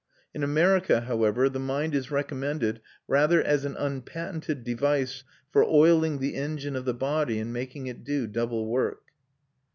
In 0.33 0.41
America, 0.41 1.01
however, 1.01 1.47
the 1.47 1.59
mind 1.59 1.93
is 1.93 2.09
recommended 2.09 2.81
rather 3.07 3.39
as 3.39 3.65
an 3.65 3.75
unpatented 3.77 4.63
device 4.63 5.23
for 5.51 5.63
oiling 5.63 6.17
the 6.17 6.33
engine 6.33 6.75
of 6.75 6.85
the 6.85 6.93
body 6.95 7.37
and 7.37 7.53
making 7.53 7.85
it 7.85 8.03
do 8.03 8.25
double 8.25 8.65
work. 8.67 9.03